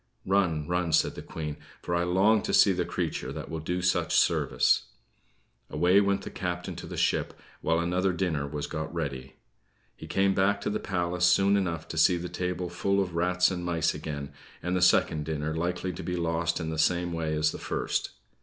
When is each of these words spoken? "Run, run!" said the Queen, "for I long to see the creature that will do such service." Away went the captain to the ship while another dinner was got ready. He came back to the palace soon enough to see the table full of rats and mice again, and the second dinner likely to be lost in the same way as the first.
"Run, 0.25 0.67
run!" 0.67 0.93
said 0.93 1.13
the 1.13 1.21
Queen, 1.21 1.57
"for 1.83 1.93
I 1.93 2.03
long 2.03 2.41
to 2.41 2.55
see 2.55 2.71
the 2.71 2.85
creature 2.85 3.31
that 3.33 3.49
will 3.51 3.59
do 3.59 3.83
such 3.83 4.15
service." 4.17 4.85
Away 5.69 6.01
went 6.01 6.23
the 6.23 6.31
captain 6.31 6.75
to 6.77 6.87
the 6.87 6.97
ship 6.97 7.39
while 7.61 7.77
another 7.79 8.11
dinner 8.11 8.47
was 8.47 8.65
got 8.65 8.91
ready. 8.91 9.35
He 9.95 10.07
came 10.07 10.33
back 10.33 10.59
to 10.61 10.71
the 10.71 10.79
palace 10.79 11.25
soon 11.27 11.55
enough 11.55 11.87
to 11.89 11.99
see 11.99 12.17
the 12.17 12.29
table 12.29 12.67
full 12.67 12.99
of 12.99 13.13
rats 13.13 13.51
and 13.51 13.63
mice 13.63 13.93
again, 13.93 14.33
and 14.63 14.75
the 14.75 14.81
second 14.81 15.23
dinner 15.25 15.55
likely 15.55 15.93
to 15.93 16.01
be 16.01 16.15
lost 16.15 16.59
in 16.59 16.71
the 16.71 16.79
same 16.79 17.13
way 17.13 17.35
as 17.35 17.51
the 17.51 17.59
first. 17.59 18.09